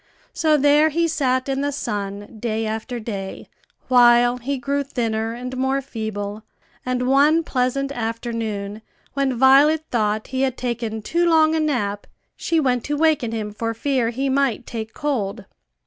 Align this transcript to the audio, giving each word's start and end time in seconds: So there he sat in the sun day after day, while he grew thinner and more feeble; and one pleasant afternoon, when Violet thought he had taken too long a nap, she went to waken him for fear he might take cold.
So 0.33 0.57
there 0.57 0.89
he 0.89 1.07
sat 1.07 1.47
in 1.47 1.61
the 1.61 1.71
sun 1.71 2.37
day 2.39 2.65
after 2.65 2.99
day, 2.99 3.47
while 3.87 4.37
he 4.37 4.57
grew 4.57 4.81
thinner 4.81 5.33
and 5.35 5.55
more 5.55 5.79
feeble; 5.79 6.41
and 6.83 7.07
one 7.07 7.43
pleasant 7.43 7.91
afternoon, 7.91 8.81
when 9.13 9.37
Violet 9.37 9.85
thought 9.91 10.29
he 10.33 10.41
had 10.41 10.57
taken 10.57 11.03
too 11.03 11.29
long 11.29 11.53
a 11.53 11.59
nap, 11.59 12.07
she 12.35 12.59
went 12.59 12.83
to 12.85 12.97
waken 12.97 13.31
him 13.31 13.53
for 13.53 13.75
fear 13.75 14.09
he 14.09 14.27
might 14.27 14.65
take 14.65 14.95
cold. 14.95 15.45